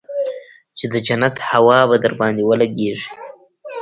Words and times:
چې 0.77 0.85
د 0.93 0.95
جنت 1.07 1.35
هوا 1.49 1.79
به 1.89 1.95
درباندې 2.03 2.43
ولګېږي. 2.45 3.09